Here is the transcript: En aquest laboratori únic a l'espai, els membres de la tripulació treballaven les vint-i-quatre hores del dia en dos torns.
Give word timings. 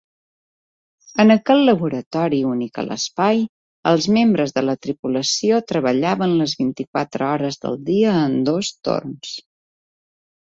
En 1.23 1.33
aquest 1.33 1.59
laboratori 1.65 2.37
únic 2.51 2.79
a 2.83 2.85
l'espai, 2.85 3.43
els 3.91 4.07
membres 4.15 4.55
de 4.55 4.63
la 4.65 4.75
tripulació 4.85 5.59
treballaven 5.73 6.33
les 6.41 6.55
vint-i-quatre 6.63 7.27
hores 7.27 7.61
del 7.67 7.77
dia 7.91 8.15
en 8.23 8.35
dos 8.49 8.73
torns. 8.89 9.35